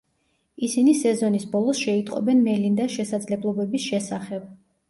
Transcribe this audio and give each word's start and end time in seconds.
ისინი 0.67 0.95
სეზონის 1.01 1.45
ბოლოს 1.51 1.83
შეიტყობენ 1.87 2.43
მელინდას 2.49 2.97
შესაძლებლობის 2.99 3.89
შესახებ. 3.93 4.53